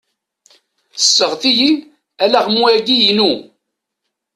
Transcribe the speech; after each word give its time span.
Sseɣti-yi 0.97 1.71
alaɣmu-agi-inu. 2.23 3.31